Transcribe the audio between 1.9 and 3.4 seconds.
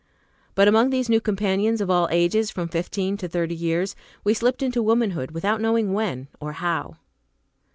all ages, from fifteen to